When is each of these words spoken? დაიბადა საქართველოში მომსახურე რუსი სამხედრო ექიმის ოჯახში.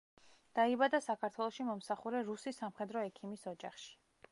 დაიბადა 0.59 0.99
საქართველოში 1.07 1.67
მომსახურე 1.67 2.23
რუსი 2.31 2.55
სამხედრო 2.61 3.07
ექიმის 3.13 3.49
ოჯახში. 3.55 3.97